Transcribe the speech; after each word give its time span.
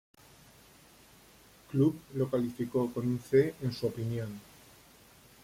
Club" 1.69 1.95
lo 2.15 2.27
calificó 2.27 2.91
con 2.91 3.05
un 3.05 3.19
"C" 3.19 3.53
en 3.61 3.71
su 3.71 3.85
opinión. 3.85 4.31